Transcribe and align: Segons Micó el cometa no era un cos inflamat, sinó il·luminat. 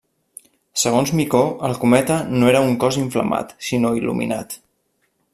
Segons 0.83 1.11
Micó 1.17 1.41
el 1.67 1.75
cometa 1.83 2.17
no 2.39 2.49
era 2.53 2.63
un 2.69 2.73
cos 2.83 2.97
inflamat, 3.01 3.53
sinó 3.69 3.93
il·luminat. 3.99 4.57